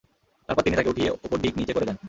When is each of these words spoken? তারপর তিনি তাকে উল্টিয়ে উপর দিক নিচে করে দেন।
তারপর 0.49 0.63
তিনি 0.63 0.75
তাকে 0.75 0.89
উল্টিয়ে 0.89 1.09
উপর 1.25 1.37
দিক 1.37 1.53
নিচে 1.57 1.73
করে 1.73 1.85
দেন। 1.85 1.97